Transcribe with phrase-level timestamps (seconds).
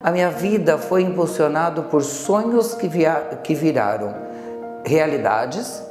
[0.00, 2.88] A minha vida foi impulsionada por sonhos que,
[3.42, 4.14] que viraram
[4.84, 5.82] realidades,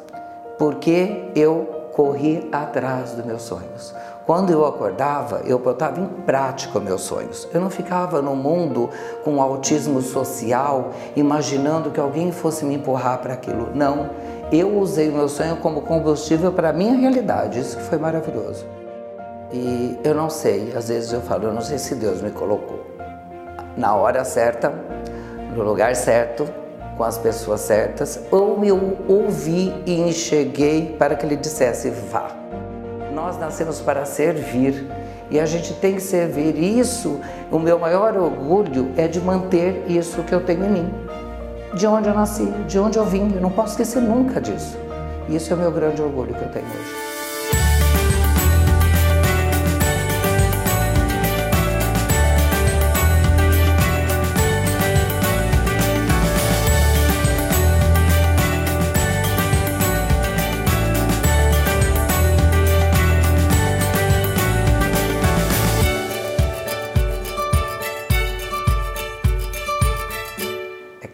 [0.58, 3.94] porque eu corri atrás dos meus sonhos.
[4.26, 7.50] Quando eu acordava, eu botava em prática meus sonhos.
[7.54, 8.90] Eu não ficava no mundo
[9.26, 13.76] com autismo social, imaginando que alguém fosse me empurrar para aquilo.
[13.76, 14.10] Não,
[14.54, 17.60] eu usei o meu sonho como combustível para a minha realidade.
[17.60, 18.66] Isso foi maravilhoso.
[19.52, 22.97] E eu não sei, às vezes eu falo, eu não sei se Deus me colocou
[23.78, 24.74] na hora certa,
[25.56, 26.48] no lugar certo,
[26.98, 32.32] com as pessoas certas, ou eu ouvi e enxerguei para que ele dissesse vá.
[33.14, 34.88] Nós nascemos para servir
[35.30, 36.58] e a gente tem que servir.
[36.58, 37.20] Isso,
[37.52, 40.94] o meu maior orgulho é de manter isso que eu tenho em mim.
[41.74, 44.78] De onde eu nasci, de onde eu vim, eu não posso esquecer nunca disso.
[45.30, 47.07] Isso é o meu grande orgulho que eu tenho hoje.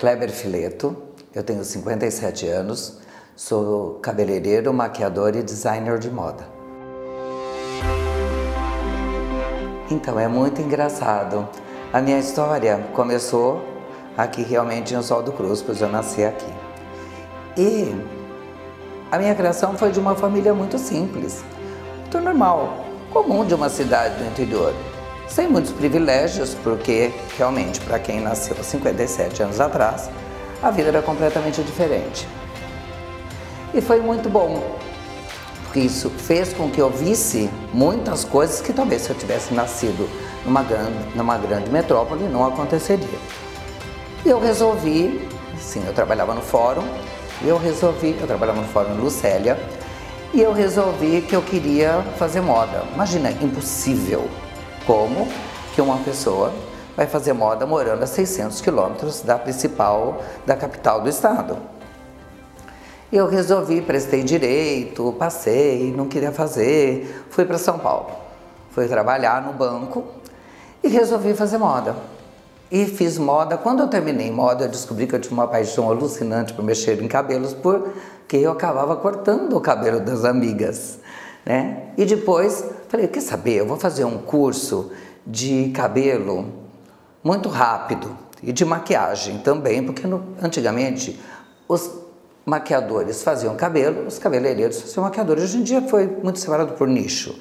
[0.03, 0.97] Kleber Fileto,
[1.33, 2.97] eu tenho 57 anos,
[3.37, 6.45] sou cabeleireiro, maquiador e designer de moda.
[9.89, 11.47] Então é muito engraçado.
[11.93, 13.63] A minha história começou
[14.17, 16.51] aqui realmente em Sol do Cruz, pois eu nasci aqui.
[17.57, 17.95] E
[19.09, 21.45] a minha criação foi de uma família muito simples,
[22.01, 24.73] muito normal, comum de uma cidade do interior
[25.27, 30.09] sem muitos privilégios, porque realmente para quem nasceu há 57 anos atrás,
[30.61, 32.27] a vida era completamente diferente.
[33.73, 34.77] E foi muito bom,
[35.63, 40.07] porque isso fez com que eu visse muitas coisas que talvez se eu tivesse nascido
[40.45, 43.19] numa grande, numa grande metrópole não aconteceria.
[44.23, 45.27] E eu resolvi,
[45.59, 46.83] sim, eu trabalhava no fórum,
[47.41, 49.58] e eu resolvi, eu trabalhava no fórum Lucélia,
[50.33, 52.83] e eu resolvi que eu queria fazer moda.
[52.93, 54.30] Imagina, impossível
[54.86, 55.27] como
[55.73, 56.54] que uma pessoa
[56.95, 61.58] vai fazer moda morando a 600 quilômetros da principal, da capital do estado.
[63.11, 68.10] Eu resolvi, prestei direito, passei, não queria fazer, fui para São Paulo.
[68.72, 70.04] Fui trabalhar no banco
[70.83, 71.95] e resolvi fazer moda.
[72.72, 73.55] E fiz moda.
[73.55, 77.08] Quando eu terminei moda, eu descobri que eu tinha uma paixão alucinante por mexer em
[77.08, 80.98] cabelos, porque eu acabava cortando o cabelo das amigas.
[81.45, 81.89] Né?
[81.95, 84.92] E depois falei, quer saber, eu vou fazer um curso
[85.26, 86.45] de cabelo
[87.23, 91.20] muito rápido e de maquiagem também, porque no, antigamente
[91.67, 91.89] os
[92.45, 95.43] maquiadores faziam cabelo, os cabeleireiros faziam maquiadores.
[95.43, 97.36] Hoje em dia foi muito separado por nicho.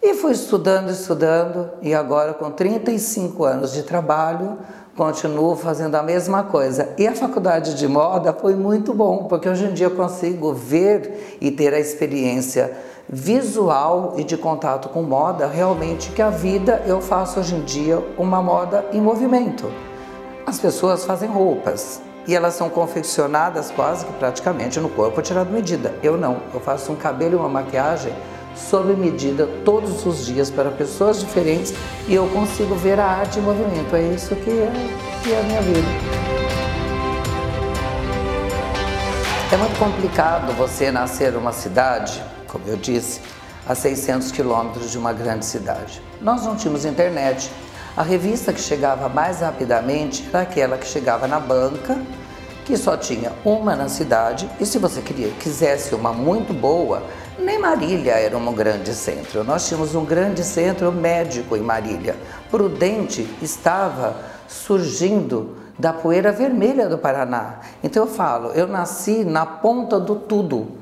[0.00, 4.56] E fui estudando, estudando, e agora com 35 anos de trabalho,
[5.00, 6.90] continuo fazendo a mesma coisa.
[6.98, 11.38] E a faculdade de moda foi muito bom, porque hoje em dia eu consigo ver
[11.40, 12.70] e ter a experiência
[13.08, 17.98] visual e de contato com moda, realmente que a vida eu faço hoje em dia
[18.18, 19.72] uma moda em movimento.
[20.46, 25.94] As pessoas fazem roupas e elas são confeccionadas quase que praticamente no corpo tirado medida.
[26.02, 28.12] Eu não, eu faço um cabelo e uma maquiagem
[28.54, 31.74] sob medida todos os dias para pessoas diferentes
[32.08, 33.94] e eu consigo ver a arte em movimento.
[33.94, 34.72] É isso que é,
[35.22, 35.88] que é a minha vida.
[39.52, 43.20] É muito complicado você nascer numa cidade como eu disse,
[43.66, 46.02] a 600 quilômetros de uma grande cidade.
[46.20, 47.50] Nós não tínhamos internet.
[47.96, 52.00] A revista que chegava mais rapidamente era aquela que chegava na banca,
[52.64, 57.02] que só tinha uma na cidade, e se você queria, quisesse uma muito boa,
[57.40, 59.42] nem Marília era um grande centro.
[59.42, 62.16] Nós tínhamos um grande centro médico em Marília.
[62.50, 67.60] Prudente estava surgindo da poeira vermelha do Paraná.
[67.82, 70.78] Então eu falo, eu nasci na ponta do tudo.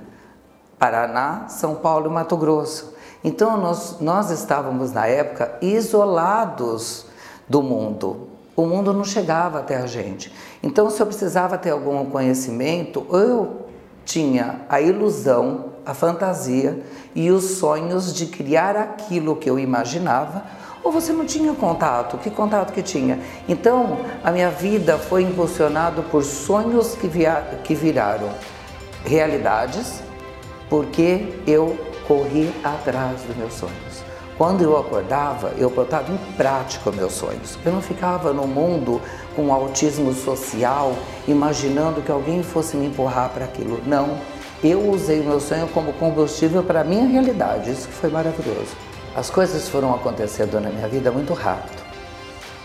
[0.78, 2.94] Paraná, São Paulo e Mato Grosso.
[3.22, 7.06] Então nós, nós estávamos na época isolados
[7.48, 8.28] do mundo.
[8.58, 10.32] O mundo não chegava até a gente.
[10.60, 13.68] Então, se eu precisava ter algum conhecimento, eu
[14.04, 16.78] tinha a ilusão, a fantasia
[17.14, 20.44] e os sonhos de criar aquilo que eu imaginava,
[20.84, 22.18] ou você não tinha contato.
[22.18, 23.18] Que contato que tinha?
[23.48, 27.08] Então, a minha vida foi impulsionada por sonhos que,
[27.64, 28.28] que viraram
[29.02, 30.02] realidades
[30.68, 34.04] porque eu corri atrás dos meus sonhos.
[34.36, 37.58] Quando eu acordava, eu botava em prática meus sonhos.
[37.64, 39.00] Eu não ficava no mundo
[39.34, 40.94] com autismo social,
[41.26, 43.80] imaginando que alguém fosse me empurrar para aquilo.
[43.86, 44.16] Não,
[44.62, 47.70] eu usei o meu sonho como combustível para a minha realidade.
[47.70, 48.76] Isso foi maravilhoso.
[49.14, 51.82] As coisas foram acontecendo na minha vida muito rápido.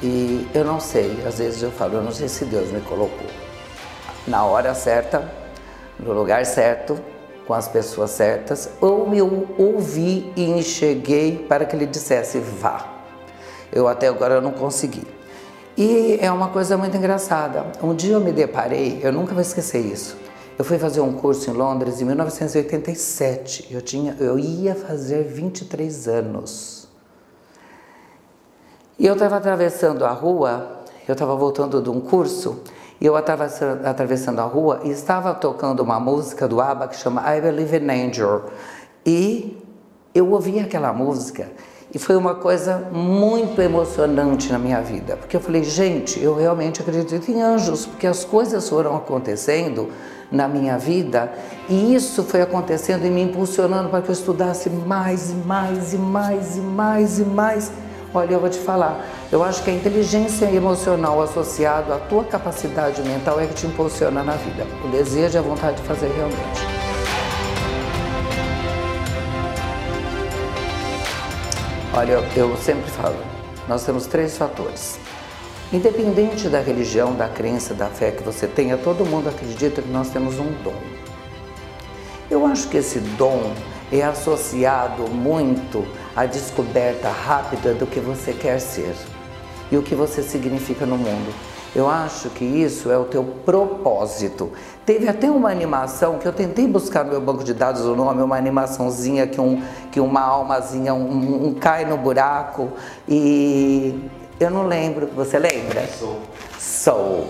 [0.01, 3.27] E eu não sei, às vezes eu falo, eu não sei se Deus me colocou
[4.27, 5.29] na hora certa,
[5.99, 6.99] no lugar certo,
[7.45, 12.85] com as pessoas certas, ou eu ouvi e enxerguei para que ele dissesse vá.
[13.71, 15.05] Eu até agora não consegui.
[15.75, 17.65] E é uma coisa muito engraçada.
[17.81, 20.22] Um dia eu me deparei, eu nunca vou esquecer isso.
[20.57, 23.73] Eu fui fazer um curso em Londres em 1987.
[23.73, 26.87] Eu tinha, eu ia fazer 23 anos.
[28.99, 32.61] E eu estava atravessando a rua, eu estava voltando de um curso,
[33.01, 33.45] e eu estava
[33.83, 37.89] atravessando a rua e estava tocando uma música do ABBA que chama I Believe in
[37.89, 38.43] Angel.
[39.05, 39.61] E
[40.13, 41.51] eu ouvi aquela música
[41.93, 46.81] e foi uma coisa muito emocionante na minha vida, porque eu falei, gente, eu realmente
[46.81, 49.89] acredito em anjos, porque as coisas foram acontecendo
[50.31, 51.31] na minha vida
[51.69, 55.97] e isso foi acontecendo e me impulsionando para que eu estudasse mais e mais e
[55.97, 57.71] mais e mais e mais.
[58.11, 63.01] Olha, eu vou te falar, eu acho que a inteligência emocional associada à tua capacidade
[63.03, 66.72] mental é que te impulsiona na vida, o desejo e a vontade de fazer realmente.
[71.95, 73.15] Olha, eu sempre falo,
[73.67, 74.97] nós temos três fatores.
[75.71, 80.09] Independente da religião, da crença, da fé que você tenha, todo mundo acredita que nós
[80.09, 80.81] temos um dom.
[82.31, 83.53] Eu acho que esse dom
[83.91, 85.85] é associado muito
[86.15, 88.95] à descoberta rápida do que você quer ser
[89.71, 91.31] e o que você significa no mundo.
[91.75, 94.51] Eu acho que isso é o teu propósito.
[94.85, 98.21] Teve até uma animação que eu tentei buscar no meu banco de dados o nome,
[98.21, 99.61] uma animaçãozinha que, um,
[99.91, 102.69] que uma almazinha um, um cai no buraco
[103.07, 104.07] e
[104.39, 105.07] eu não lembro.
[105.15, 105.87] Você lembra?
[105.87, 106.19] Soul.
[106.59, 107.27] Soul.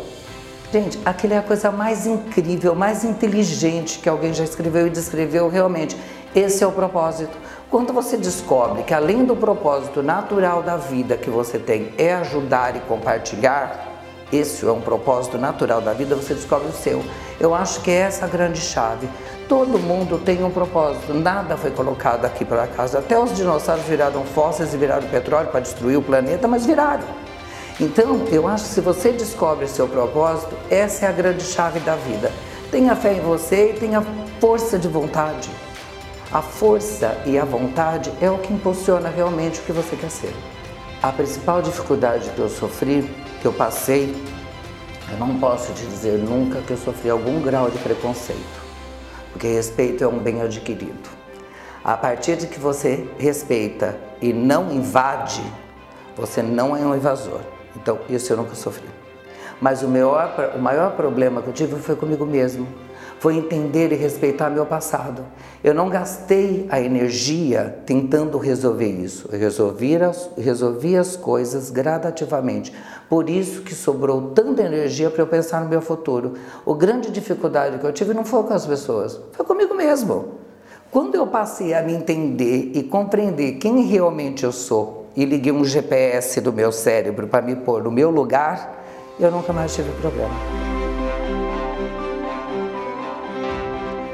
[0.73, 5.47] Gente, aquele é a coisa mais incrível, mais inteligente que alguém já escreveu e descreveu
[5.47, 5.95] realmente.
[6.35, 7.37] Esse é o propósito.
[7.69, 12.75] Quando você descobre que além do propósito natural da vida que você tem é ajudar
[12.75, 13.92] e compartilhar,
[14.35, 17.03] esse é um propósito natural da vida, você descobre o seu.
[17.39, 19.07] Eu acho que é essa a grande chave.
[19.47, 22.97] Todo mundo tem um propósito, nada foi colocado aqui por acaso.
[22.97, 27.03] Até os dinossauros viraram fósseis e viraram petróleo para destruir o planeta, mas viraram.
[27.79, 31.95] Então, eu acho que se você descobre seu propósito, essa é a grande chave da
[31.95, 32.31] vida.
[32.71, 34.03] Tenha fé em você e tenha
[34.39, 35.49] força de vontade.
[36.31, 40.33] A força e a vontade é o que impulsiona realmente o que você quer ser.
[41.01, 43.07] A principal dificuldade que eu sofri
[43.43, 44.15] que eu passei,
[45.11, 48.63] eu não posso te dizer nunca que eu sofri algum grau de preconceito,
[49.33, 51.09] porque respeito é um bem adquirido.
[51.83, 55.43] A partir de que você respeita e não invade,
[56.15, 57.41] você não é um invasor.
[57.75, 58.87] Então, isso eu nunca sofri.
[59.59, 62.65] Mas o maior, o maior problema que eu tive foi comigo mesmo
[63.23, 65.23] foi entender e respeitar meu passado.
[65.63, 69.29] Eu não gastei a energia tentando resolver isso.
[69.31, 72.73] Eu resolvi as, resolvi as coisas gradativamente.
[73.13, 76.33] Por isso que sobrou tanta energia para eu pensar no meu futuro.
[76.65, 80.39] A grande dificuldade que eu tive não foi com as pessoas, foi comigo mesmo.
[80.89, 85.63] Quando eu passei a me entender e compreender quem realmente eu sou e liguei um
[85.63, 88.83] GPS do meu cérebro para me pôr no meu lugar,
[89.19, 90.62] eu nunca mais tive problema.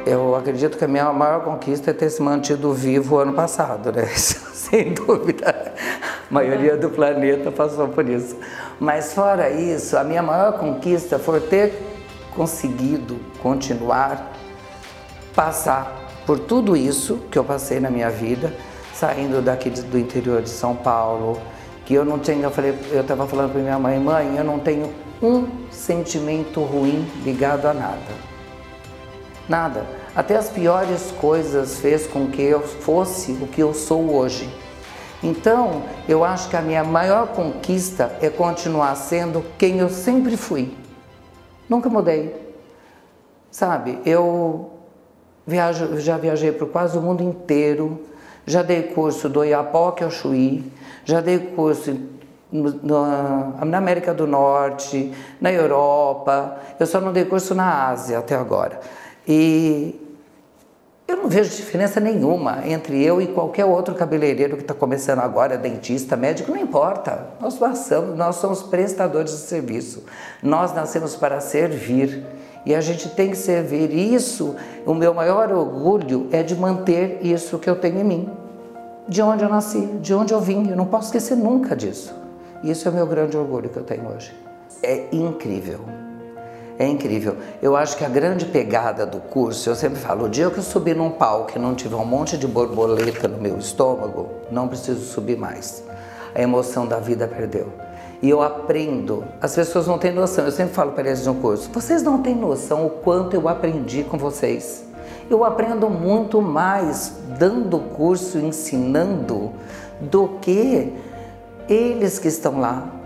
[0.09, 4.07] Eu acredito que a minha maior conquista é ter se mantido vivo ano passado, né?
[4.15, 5.73] Sem dúvida.
[6.29, 8.35] A maioria do planeta passou por isso.
[8.79, 11.73] Mas fora isso, a minha maior conquista foi ter
[12.35, 14.31] conseguido continuar
[15.35, 15.95] passar
[16.25, 18.53] por tudo isso que eu passei na minha vida,
[18.93, 21.39] saindo daqui do interior de São Paulo,
[21.85, 24.59] que eu não tinha, eu falei, eu estava falando para minha mãe, mãe, eu não
[24.59, 24.91] tenho
[25.21, 28.28] um sentimento ruim ligado a nada
[29.49, 29.83] Nada.
[30.15, 34.47] Até as piores coisas fez com que eu fosse o que eu sou hoje.
[35.23, 40.77] Então, eu acho que a minha maior conquista é continuar sendo quem eu sempre fui.
[41.67, 42.47] Nunca mudei.
[43.49, 44.71] Sabe, eu
[45.45, 48.05] viajo, já viajei por quase o mundo inteiro,
[48.45, 50.71] já dei curso do Iapoque ao Chuí,
[51.03, 51.97] já dei curso
[52.51, 58.79] na, América do Norte, na Europa, eu só não dei curso na Ásia até agora.
[59.31, 60.09] E
[61.07, 65.55] eu não vejo diferença nenhuma entre eu e qualquer outro cabeleireiro que está começando agora,
[65.55, 67.27] dentista, médico, não importa.
[67.39, 70.03] Nós passamos, nós somos prestadores de serviço.
[70.41, 72.25] Nós nascemos para servir
[72.65, 73.93] e a gente tem que servir.
[73.93, 78.29] Isso, o meu maior orgulho é de manter isso que eu tenho em mim.
[79.07, 82.15] De onde eu nasci, de onde eu vim, eu não posso esquecer nunca disso.
[82.63, 84.33] Isso é o meu grande orgulho que eu tenho hoje.
[84.81, 86.08] É incrível.
[86.79, 87.35] É incrível.
[87.61, 90.63] Eu acho que a grande pegada do curso, eu sempre falo, o dia que eu
[90.63, 95.01] subir num palco e não tiver um monte de borboleta no meu estômago, não preciso
[95.01, 95.83] subir mais.
[96.33, 97.67] A emoção da vida perdeu.
[98.21, 99.25] e eu aprendo.
[99.41, 100.45] As pessoas não têm noção.
[100.45, 104.03] Eu sempre falo para eles no curso: vocês não têm noção o quanto eu aprendi
[104.05, 104.85] com vocês.
[105.29, 109.51] Eu aprendo muito mais dando curso, ensinando,
[109.99, 110.93] do que
[111.67, 112.98] eles que estão lá.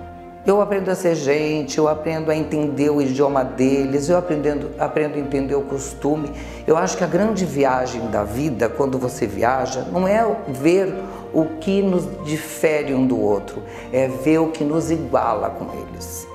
[0.46, 5.16] Eu aprendo a ser gente, eu aprendo a entender o idioma deles, eu aprendendo, aprendo
[5.16, 6.30] a entender o costume.
[6.68, 10.94] Eu acho que a grande viagem da vida, quando você viaja, não é ver
[11.34, 16.28] o que nos difere um do outro, é ver o que nos iguala com eles.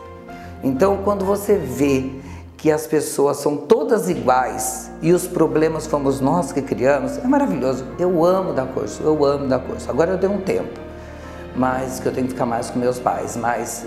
[0.64, 2.10] Então, quando você vê
[2.56, 7.84] que as pessoas são todas iguais e os problemas fomos nós que criamos, é maravilhoso.
[7.98, 9.88] Eu amo dar curso, eu amo dar curso.
[9.90, 10.80] Agora eu dei um tempo,
[11.58, 13.84] mas que eu tenho que ficar mais com meus pais, mas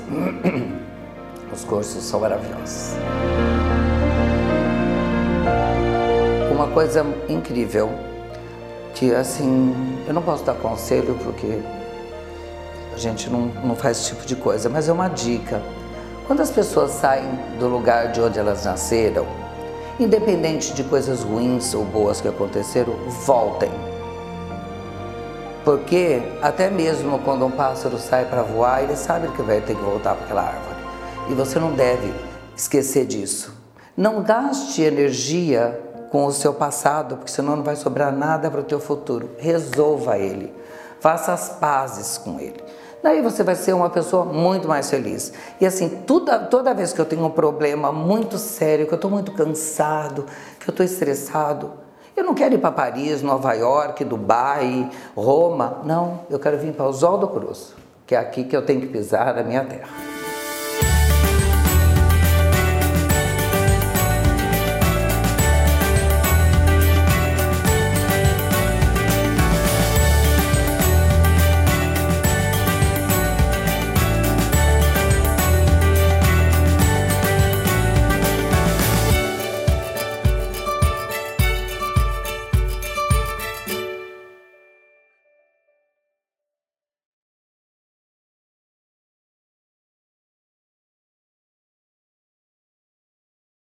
[1.52, 2.96] os cursos são maravilhosos.
[6.52, 7.90] Uma coisa incrível
[8.94, 9.74] que assim,
[10.06, 11.60] eu não posso dar conselho porque
[12.94, 15.62] a gente não, não faz esse tipo de coisa, mas é uma dica.
[16.28, 19.26] Quando as pessoas saem do lugar de onde elas nasceram,
[19.98, 22.94] independente de coisas ruins ou boas que aconteceram,
[23.26, 23.72] voltem.
[25.64, 29.82] Porque até mesmo quando um pássaro sai para voar, ele sabe que vai ter que
[29.82, 30.76] voltar para aquela árvore.
[31.30, 32.12] E você não deve
[32.56, 33.54] esquecer disso.
[33.96, 38.64] Não gaste energia com o seu passado, porque senão não vai sobrar nada para o
[38.64, 39.30] teu futuro.
[39.38, 40.54] Resolva ele.
[41.00, 42.62] Faça as pazes com ele.
[43.04, 45.34] Daí você vai ser uma pessoa muito mais feliz.
[45.60, 49.10] E assim, toda, toda vez que eu tenho um problema muito sério, que eu estou
[49.10, 50.26] muito cansado,
[50.60, 51.72] que eu estou estressado,
[52.16, 55.82] eu não quero ir para Paris, Nova York, Dubai, Roma.
[55.84, 57.74] Não, eu quero vir para Oswaldo Cruz,
[58.06, 60.11] que é aqui que eu tenho que pisar na minha terra.